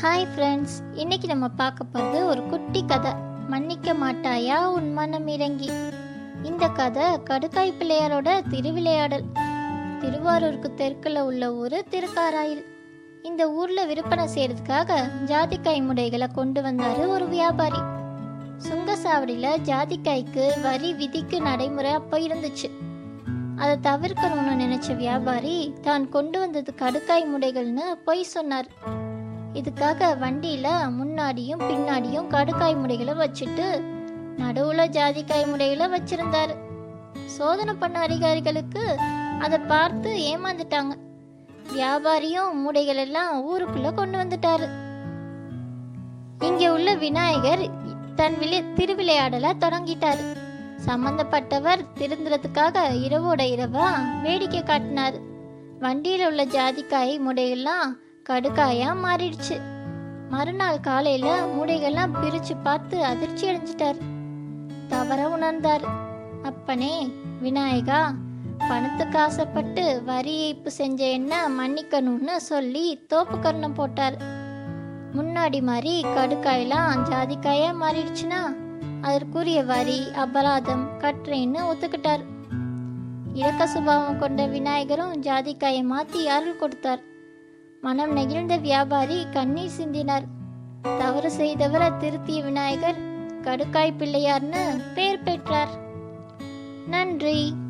[0.00, 3.12] Hi friends இன்னைக்கு நம்ம பார்க்க போகிறது ஒரு குட்டி கதை.
[3.48, 5.70] மன்னிக்க மாட்டாயா உன் மனம் இறங்கி?
[6.42, 9.24] இந்த கதை கடுக்காய் பிள்ளையாரோட திருவிளையாடல்.
[10.00, 12.62] திருவாரூருக்கு தெற்கில் உள்ள ஊர் திருக்காராயில்.
[13.22, 14.92] இந்த ஊரில் விற்பனை செய்கிறதுக்காக
[15.24, 17.82] ஜாதிக்காய் முடைகளை கொண்டு வந்தார் ஒரு வியாபாரி.
[18.68, 22.70] சுங்கசாவடியில் ஜாதிக்காய்க்கு வரி விதிக்கு நடைமுறை அப்போ இருந்துச்சு.
[23.56, 28.70] அதை தவிர்க்கணும்னு நினைச்ச வியாபாரி தான் கொண்டு வந்தது கடுக்காய் முடைகள்னு பொய் சொன்னார்.
[29.54, 30.66] இதுக்காக வண்டியில
[30.98, 33.66] முன்னாடியும் பின்னாடியும் கடுக்காய் முடைகளை வச்சுட்டு
[34.36, 36.54] நடுவுல ஜாதிக்காய் முடைகளை வச்சிருந்தாரு.
[37.26, 38.96] சோதனை பண்ண அதிகாரிகளுக்கு
[39.40, 40.92] அதை பார்த்து ஏமாந்துட்டாங்க.
[41.72, 44.68] வியாபாரியும் மூடைகள் எல்லாம் ஊருக்குள்ள கொண்டு வந்துட்டாரு.
[46.40, 47.64] இங்க உள்ள விநாயகர்
[48.14, 50.24] தன் விளை திருவிளையாடல தொடங்கிட்டாரு.
[50.86, 53.88] சம்பந்தப்பட்டவர் திருந்துறதுக்காக இரவோட இரவா
[54.22, 55.14] வேடிக்கை காட்டினார்.
[55.80, 57.92] வண்டியில உள்ள ஜாதிக்காய் முடையெல்லாம்
[58.30, 59.60] கடுக்காயா மாறிடுச்சு.
[60.30, 63.98] மறுநாள் காலையில மூடைகள்லாம் பிரிச்சு பார்த்து அதிர்ச்சி அடைஞ்சிட்டார்.
[64.88, 65.84] தவற உணர்ந்தார்.
[66.42, 68.14] அப்பனே விநாயகா
[68.68, 74.16] பணத்துக்கு ஆசைப்பட்டு வரி ஏய்ப்பு செஞ்ச என்ன மன்னிக்கணும்னு சொல்லி தோப்பு கர்ணம் போட்டார்.
[75.16, 78.42] முன்னாடி மாதிரி கடுக்காயெல்லாம் ஜாதிக்காயா மாறிடுச்சுன்னா
[79.00, 82.20] அதற்குரிய வரி அபராதம் கட்டுறேன்னு ஒத்துக்கிட்டார்.
[83.34, 87.10] இலக்க சுபாவம் கொண்ட விநாயகரும் ஜாதிக்காயை மாத்தி அருள் கொடுத்தார்.
[87.84, 90.24] மனம் நெகிழ்ந்த வியாபாரி கண்ணீர் சிந்தினார்.
[90.98, 92.98] தவறு செய்தவரை திருத்திய விநாயகர்
[93.42, 95.68] கடுக்காய் பிள்ளையார்னு பெயர் பெற்றார்.
[96.86, 97.61] நன்றி.